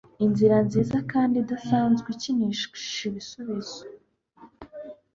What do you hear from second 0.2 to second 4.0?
Inzira nziza kandi idasanzwe ikinisha ibisubizo